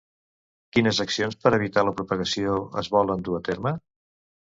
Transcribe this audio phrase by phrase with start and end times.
[0.77, 3.75] Quines accions per evitar la propagació es volen dur a terme?